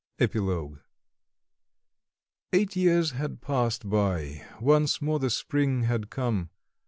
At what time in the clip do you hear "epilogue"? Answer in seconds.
0.19-0.79